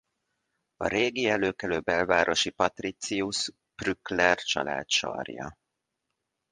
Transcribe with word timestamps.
A 0.77 0.87
régi 0.87 1.25
előkelő 1.27 1.79
belvárosi 1.79 2.49
patricius 2.49 3.51
Prückler 3.75 4.37
család 4.37 4.89
sarja. 4.89 5.55